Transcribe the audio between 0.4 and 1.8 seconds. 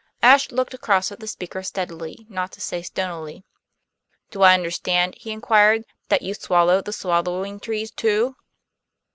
looked across at the speaker